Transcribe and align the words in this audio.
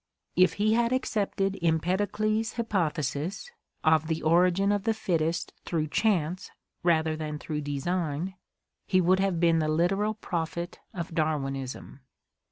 If 0.45 0.53
he 0.53 0.73
had 0.73 0.91
accepted 0.91 1.59
Empedocles, 1.61 2.53
hypothesis 2.53 3.51
[of 3.83 4.07
the 4.07 4.23
origin 4.23 4.71
of 4.71 4.85
the 4.85 4.95
fittest 4.95 5.53
through 5.63 5.89
chance 5.89 6.49
rather 6.81 7.15
than 7.15 7.37
through 7.37 7.61
design] 7.61 8.33
he 8.87 8.99
would 8.99 9.19
have 9.19 9.39
been 9.39 9.59
the 9.59 9.67
literal 9.67 10.15
prophet 10.15 10.79
of 10.91 11.13
Darwinism." 11.13 11.99